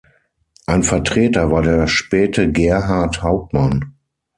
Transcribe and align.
Ein 0.65 0.81
Vertreter 0.81 1.51
war 1.51 1.61
der 1.61 1.85
späte 1.85 2.51
Gerhart 2.51 3.21
Hauptmann. 3.21 3.97